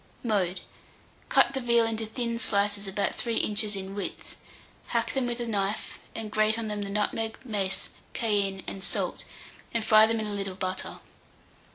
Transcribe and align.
Mode. 0.23 0.61
Cut 1.29 1.53
the 1.53 1.61
veal 1.61 1.85
into 1.85 2.07
thin 2.07 2.39
slices 2.39 2.87
about 2.87 3.13
3 3.13 3.35
inches 3.35 3.75
in 3.75 3.93
width; 3.93 4.35
hack 4.87 5.13
them 5.13 5.27
with 5.27 5.39
a 5.39 5.45
knife, 5.45 5.99
and 6.15 6.31
grate 6.31 6.57
on 6.57 6.69
them 6.69 6.81
the 6.81 6.89
nutmeg, 6.89 7.37
mace, 7.45 7.91
cayenne, 8.15 8.63
and 8.65 8.83
salt, 8.83 9.23
and 9.75 9.85
fry 9.85 10.07
them 10.07 10.19
in 10.19 10.25
a 10.25 10.33
little 10.33 10.55
butter. 10.55 11.01